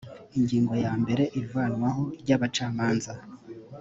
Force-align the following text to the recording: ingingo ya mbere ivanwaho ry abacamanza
ingingo 0.37 0.73
ya 0.83 0.93
mbere 1.01 1.23
ivanwaho 1.41 2.03
ry 2.21 2.29
abacamanza 2.35 3.11